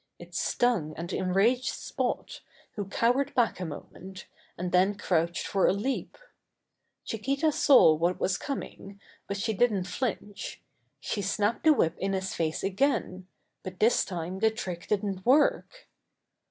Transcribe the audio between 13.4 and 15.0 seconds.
but this time the trick